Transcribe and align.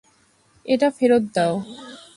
এটা 0.65 0.87
ফেরত 0.97 1.23
দাও! 1.35 1.53